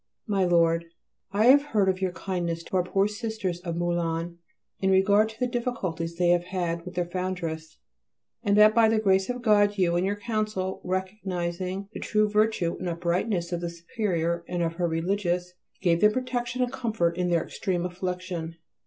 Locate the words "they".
6.15-6.29